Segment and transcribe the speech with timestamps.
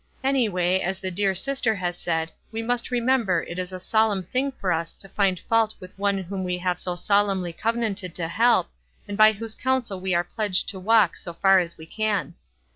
[0.23, 4.51] Anyway, as the dear sister has said, we must remember it is a solemn thing
[4.51, 8.67] for us to find fault with one whom we have so solemnly covenanted to help,
[9.07, 11.85] and by whose counsel we are pledged to w r alk so far as we
[11.85, 12.33] can.